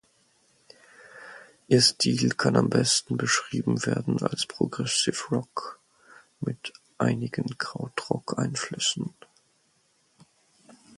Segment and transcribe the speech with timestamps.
[1.67, 5.79] Ihr Stil kann am besten beschrieben werden als Progressive Rock
[6.39, 9.13] mit einigen Krautrock-Einflüssen.